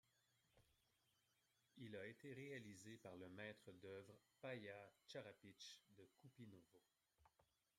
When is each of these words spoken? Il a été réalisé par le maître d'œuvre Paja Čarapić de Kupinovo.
Il 1.77 1.95
a 1.95 2.07
été 2.07 2.33
réalisé 2.33 2.97
par 2.97 3.15
le 3.17 3.29
maître 3.29 3.71
d'œuvre 3.83 4.17
Paja 4.41 4.91
Čarapić 5.07 5.79
de 5.95 6.07
Kupinovo. 6.17 6.81